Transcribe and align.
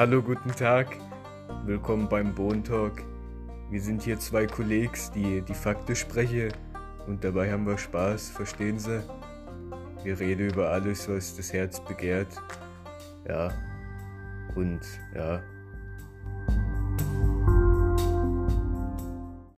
Hallo, 0.00 0.22
guten 0.22 0.50
Tag. 0.56 0.96
Willkommen 1.66 2.08
beim 2.08 2.34
Bone 2.34 2.62
Talk. 2.62 3.02
Wir 3.68 3.82
sind 3.82 4.00
hier 4.00 4.18
zwei 4.18 4.46
Kollegs, 4.46 5.10
die 5.10 5.42
die 5.42 5.52
Fakte 5.52 5.94
sprechen 5.94 6.54
und 7.06 7.22
dabei 7.22 7.52
haben 7.52 7.66
wir 7.66 7.76
Spaß, 7.76 8.30
verstehen 8.30 8.78
Sie? 8.78 9.02
Wir 10.02 10.18
reden 10.18 10.48
über 10.48 10.70
alles, 10.70 11.06
was 11.06 11.36
das 11.36 11.52
Herz 11.52 11.84
begehrt. 11.84 12.28
Ja. 13.28 13.52
Und 14.54 14.80
ja, 15.14 15.42